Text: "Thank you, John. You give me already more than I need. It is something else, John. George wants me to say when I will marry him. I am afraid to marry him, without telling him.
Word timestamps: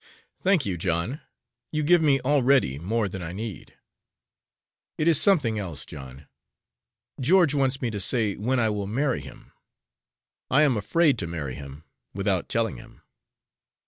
"Thank 0.41 0.65
you, 0.65 0.79
John. 0.79 1.21
You 1.71 1.83
give 1.83 2.01
me 2.01 2.19
already 2.21 2.79
more 2.79 3.07
than 3.07 3.21
I 3.21 3.33
need. 3.33 3.75
It 4.97 5.07
is 5.07 5.21
something 5.21 5.59
else, 5.59 5.85
John. 5.85 6.27
George 7.19 7.53
wants 7.53 7.83
me 7.83 7.91
to 7.91 7.99
say 7.99 8.33
when 8.33 8.59
I 8.59 8.69
will 8.71 8.87
marry 8.87 9.21
him. 9.21 9.51
I 10.49 10.63
am 10.63 10.75
afraid 10.75 11.19
to 11.19 11.27
marry 11.27 11.53
him, 11.53 11.83
without 12.15 12.49
telling 12.49 12.77
him. 12.77 13.03